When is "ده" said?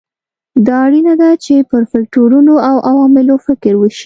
1.21-1.29